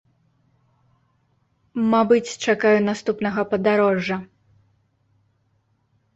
[1.91, 4.17] Мабыць, чакаю наступнага падарожжа.